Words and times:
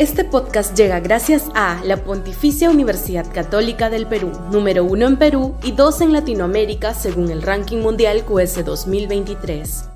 Este 0.00 0.24
podcast 0.24 0.74
llega 0.74 0.98
gracias 0.98 1.50
a 1.54 1.78
la 1.84 1.98
Pontificia 1.98 2.70
Universidad 2.70 3.30
Católica 3.34 3.90
del 3.90 4.06
Perú, 4.06 4.32
número 4.50 4.82
uno 4.82 5.06
en 5.06 5.18
Perú 5.18 5.58
y 5.62 5.72
dos 5.72 6.00
en 6.00 6.14
Latinoamérica 6.14 6.94
según 6.94 7.30
el 7.30 7.42
ranking 7.42 7.82
mundial 7.82 8.24
QS 8.24 8.64
2023. 8.64 9.90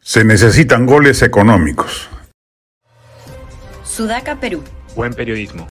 Se 0.00 0.24
necesitan 0.24 0.86
goles 0.86 1.20
económicos. 1.20 2.08
Sudaca, 3.84 4.40
Perú. 4.40 4.64
Buen 4.94 5.12
periodismo. 5.12 5.68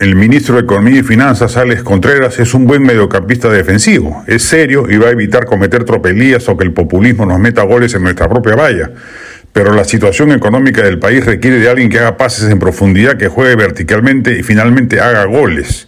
El 0.00 0.16
ministro 0.16 0.56
de 0.56 0.62
Economía 0.62 0.98
y 0.98 1.02
Finanzas, 1.04 1.56
Alex 1.56 1.84
Contreras, 1.84 2.40
es 2.40 2.52
un 2.52 2.66
buen 2.66 2.82
mediocampista 2.82 3.48
defensivo. 3.48 4.24
Es 4.26 4.42
serio 4.42 4.86
y 4.90 4.96
va 4.96 5.06
a 5.06 5.12
evitar 5.12 5.46
cometer 5.46 5.84
tropelías 5.84 6.48
o 6.48 6.56
que 6.56 6.64
el 6.64 6.72
populismo 6.72 7.24
nos 7.26 7.38
meta 7.38 7.62
goles 7.62 7.94
en 7.94 8.02
nuestra 8.02 8.28
propia 8.28 8.56
valla. 8.56 8.90
Pero 9.52 9.72
la 9.72 9.84
situación 9.84 10.32
económica 10.32 10.82
del 10.82 10.98
país 10.98 11.24
requiere 11.24 11.60
de 11.60 11.68
alguien 11.68 11.90
que 11.90 12.00
haga 12.00 12.16
pases 12.16 12.50
en 12.50 12.58
profundidad, 12.58 13.16
que 13.16 13.28
juegue 13.28 13.54
verticalmente 13.54 14.36
y 14.36 14.42
finalmente 14.42 15.00
haga 15.00 15.26
goles. 15.26 15.86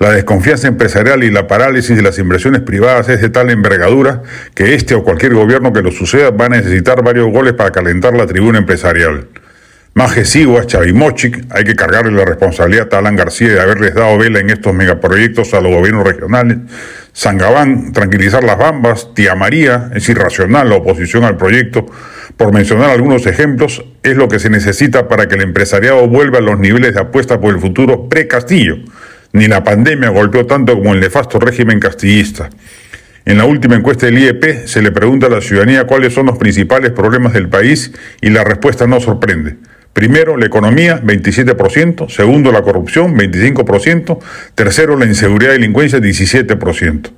La 0.00 0.10
desconfianza 0.10 0.66
empresarial 0.66 1.22
y 1.22 1.30
la 1.30 1.46
parálisis 1.46 1.96
de 1.96 2.02
las 2.02 2.18
inversiones 2.18 2.62
privadas 2.62 3.08
es 3.08 3.20
de 3.20 3.28
tal 3.28 3.50
envergadura 3.50 4.24
que 4.54 4.74
este 4.74 4.96
o 4.96 5.04
cualquier 5.04 5.34
gobierno 5.34 5.72
que 5.72 5.82
lo 5.82 5.92
suceda 5.92 6.30
va 6.30 6.46
a 6.46 6.48
necesitar 6.48 7.04
varios 7.04 7.30
goles 7.30 7.52
para 7.52 7.70
calentar 7.70 8.14
la 8.14 8.26
tribuna 8.26 8.58
empresarial. 8.58 9.28
Maje 9.98 10.24
Sigua, 10.24 10.64
Chavimochic, 10.64 11.46
hay 11.50 11.64
que 11.64 11.74
cargarle 11.74 12.12
la 12.12 12.24
responsabilidad 12.24 12.86
a 12.94 12.98
Alan 12.98 13.16
García 13.16 13.48
de 13.48 13.60
haberles 13.60 13.94
dado 13.94 14.16
vela 14.16 14.38
en 14.38 14.48
estos 14.48 14.72
megaproyectos 14.72 15.52
a 15.54 15.60
los 15.60 15.72
gobiernos 15.72 16.06
regionales. 16.06 16.58
Sangabán, 17.12 17.92
tranquilizar 17.92 18.44
las 18.44 18.58
bambas. 18.58 19.12
Tía 19.12 19.34
María, 19.34 19.90
es 19.96 20.08
irracional 20.08 20.68
la 20.68 20.76
oposición 20.76 21.24
al 21.24 21.36
proyecto. 21.36 21.84
Por 22.36 22.52
mencionar 22.52 22.90
algunos 22.90 23.26
ejemplos, 23.26 23.84
es 24.04 24.16
lo 24.16 24.28
que 24.28 24.38
se 24.38 24.50
necesita 24.50 25.08
para 25.08 25.26
que 25.26 25.34
el 25.34 25.40
empresariado 25.40 26.06
vuelva 26.06 26.38
a 26.38 26.42
los 26.42 26.60
niveles 26.60 26.94
de 26.94 27.00
apuesta 27.00 27.40
por 27.40 27.52
el 27.52 27.60
futuro 27.60 28.08
pre-Castillo. 28.08 28.76
Ni 29.32 29.48
la 29.48 29.64
pandemia 29.64 30.10
golpeó 30.10 30.46
tanto 30.46 30.76
como 30.76 30.94
el 30.94 31.00
nefasto 31.00 31.40
régimen 31.40 31.80
castillista. 31.80 32.50
En 33.24 33.36
la 33.36 33.46
última 33.46 33.74
encuesta 33.74 34.06
del 34.06 34.20
IEP 34.20 34.64
se 34.64 34.80
le 34.80 34.92
pregunta 34.92 35.26
a 35.26 35.30
la 35.30 35.40
ciudadanía 35.40 35.88
cuáles 35.88 36.14
son 36.14 36.26
los 36.26 36.38
principales 36.38 36.92
problemas 36.92 37.32
del 37.32 37.48
país 37.48 37.90
y 38.20 38.30
la 38.30 38.44
respuesta 38.44 38.86
no 38.86 39.00
sorprende. 39.00 39.56
Primero, 39.98 40.36
la 40.36 40.46
economía, 40.46 41.02
27%. 41.02 42.08
Segundo, 42.08 42.52
la 42.52 42.62
corrupción, 42.62 43.16
25%. 43.16 44.20
Tercero, 44.54 44.96
la 44.96 45.06
inseguridad 45.06 45.50
y 45.50 45.54
delincuencia, 45.54 45.98
17%. 45.98 47.10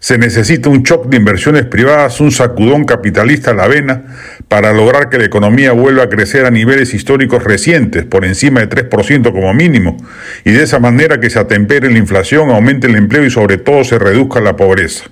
Se 0.00 0.18
necesita 0.18 0.68
un 0.68 0.82
shock 0.82 1.06
de 1.06 1.18
inversiones 1.18 1.64
privadas, 1.64 2.20
un 2.20 2.32
sacudón 2.32 2.86
capitalista 2.86 3.52
a 3.52 3.54
la 3.54 3.68
vena, 3.68 4.02
para 4.48 4.72
lograr 4.72 5.10
que 5.10 5.18
la 5.18 5.26
economía 5.26 5.70
vuelva 5.70 6.02
a 6.02 6.08
crecer 6.08 6.44
a 6.44 6.50
niveles 6.50 6.92
históricos 6.92 7.44
recientes, 7.44 8.04
por 8.04 8.24
encima 8.24 8.58
de 8.58 8.68
3% 8.68 9.30
como 9.30 9.54
mínimo, 9.54 9.96
y 10.44 10.50
de 10.50 10.64
esa 10.64 10.80
manera 10.80 11.20
que 11.20 11.30
se 11.30 11.38
atempere 11.38 11.88
la 11.88 11.98
inflación, 11.98 12.50
aumente 12.50 12.88
el 12.88 12.96
empleo 12.96 13.24
y 13.24 13.30
sobre 13.30 13.58
todo 13.58 13.84
se 13.84 14.00
reduzca 14.00 14.40
la 14.40 14.56
pobreza. 14.56 15.04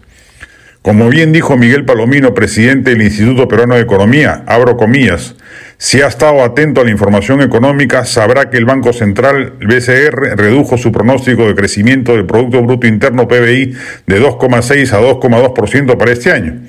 Como 0.82 1.10
bien 1.10 1.30
dijo 1.30 1.58
Miguel 1.58 1.84
Palomino, 1.84 2.32
presidente 2.32 2.90
del 2.90 3.02
Instituto 3.02 3.46
Peruano 3.46 3.74
de 3.74 3.82
Economía, 3.82 4.42
abro 4.46 4.78
comillas, 4.78 5.36
si 5.82 6.02
ha 6.02 6.08
estado 6.08 6.44
atento 6.44 6.82
a 6.82 6.84
la 6.84 6.90
información 6.90 7.40
económica, 7.40 8.04
sabrá 8.04 8.50
que 8.50 8.58
el 8.58 8.66
Banco 8.66 8.92
Central, 8.92 9.54
BCR, 9.60 10.36
redujo 10.36 10.76
su 10.76 10.92
pronóstico 10.92 11.46
de 11.46 11.54
crecimiento 11.54 12.12
del 12.12 12.26
Producto 12.26 12.62
Bruto 12.62 12.86
Interno 12.86 13.26
PBI 13.26 13.74
de 14.06 14.20
2,6 14.20 14.92
a 14.92 15.00
2,2% 15.00 15.96
para 15.96 16.12
este 16.12 16.32
año. 16.32 16.60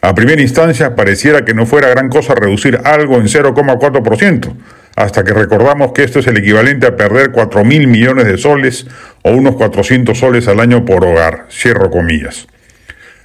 A 0.00 0.14
primera 0.14 0.40
instancia, 0.40 0.94
pareciera 0.94 1.44
que 1.44 1.54
no 1.54 1.66
fuera 1.66 1.88
gran 1.88 2.08
cosa 2.08 2.36
reducir 2.36 2.78
algo 2.84 3.16
en 3.16 3.24
0,4%, 3.24 4.54
hasta 4.94 5.24
que 5.24 5.34
recordamos 5.34 5.90
que 5.90 6.04
esto 6.04 6.20
es 6.20 6.28
el 6.28 6.36
equivalente 6.36 6.86
a 6.86 6.94
perder 6.94 7.32
4 7.32 7.64
mil 7.64 7.88
millones 7.88 8.26
de 8.26 8.38
soles 8.38 8.86
o 9.22 9.32
unos 9.32 9.56
400 9.56 10.16
soles 10.16 10.46
al 10.46 10.60
año 10.60 10.84
por 10.84 11.04
hogar. 11.04 11.46
Cierro 11.50 11.90
comillas. 11.90 12.46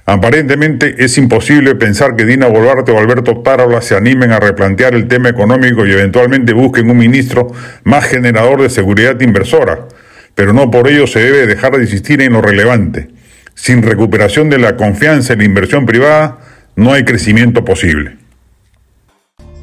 Aparentemente 0.08 1.04
es 1.04 1.18
imposible 1.18 1.74
pensar 1.74 2.16
que 2.16 2.24
Dina 2.24 2.46
Boluarte 2.46 2.92
o 2.92 2.98
Alberto 2.98 3.42
Tarola 3.42 3.82
se 3.82 3.94
animen 3.94 4.32
a 4.32 4.40
replantear 4.40 4.94
el 4.94 5.06
tema 5.06 5.28
económico 5.28 5.84
y 5.84 5.92
eventualmente 5.92 6.54
busquen 6.54 6.90
un 6.90 6.96
ministro 6.96 7.48
más 7.84 8.06
generador 8.06 8.62
de 8.62 8.70
seguridad 8.70 9.20
inversora, 9.20 9.86
pero 10.34 10.54
no 10.54 10.70
por 10.70 10.88
ello 10.88 11.06
se 11.06 11.20
debe 11.20 11.46
dejar 11.46 11.72
de 11.72 11.82
insistir 11.82 12.22
en 12.22 12.32
lo 12.32 12.40
relevante. 12.40 13.10
Sin 13.54 13.82
recuperación 13.82 14.48
de 14.48 14.56
la 14.56 14.76
confianza 14.76 15.34
en 15.34 15.40
la 15.40 15.44
inversión 15.44 15.84
privada, 15.84 16.38
no 16.74 16.94
hay 16.94 17.04
crecimiento 17.04 17.62
posible. 17.66 18.16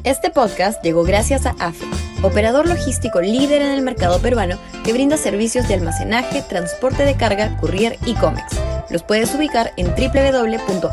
Este 0.04 0.30
podcast 0.30 0.80
llegó 0.84 1.02
gracias 1.02 1.44
a 1.46 1.56
AFE, 1.58 1.86
operador 2.22 2.68
logístico 2.68 3.20
líder 3.20 3.62
en 3.62 3.72
el 3.72 3.82
mercado 3.82 4.22
peruano 4.22 4.60
que 4.84 4.92
brinda 4.92 5.16
servicios 5.16 5.66
de 5.66 5.74
almacenaje, 5.74 6.44
transporte 6.48 7.04
de 7.04 7.16
carga, 7.16 7.56
courier 7.56 7.96
y 8.06 8.14
cómics. 8.14 8.56
Los 8.96 9.02
puedes 9.02 9.34
ubicar 9.34 9.74
en 9.76 9.88
www.afe.pe. 9.88 10.90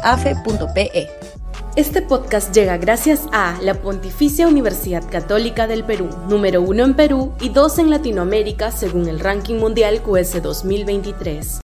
Este 1.78 2.02
podcast 2.02 2.53
llega 2.53 2.78
gracias 2.78 3.22
a 3.31 3.58
la 3.62 3.75
Pontificia 3.75 4.46
Universidad 4.46 5.09
Católica 5.09 5.68
del 5.68 5.86
Perú, 5.86 6.09
número 6.28 6.62
uno 6.62 6.84
en 6.84 6.96
Perú 6.96 7.31
y 7.40 7.47
dos 7.47 7.80
en 7.80 7.90
Latinoamérica 7.90 8.72
según 8.72 9.08
el 9.08 9.22
ranking 9.22 9.56
mundial 9.56 10.02
QS 10.02 10.44
2023. 10.44 11.62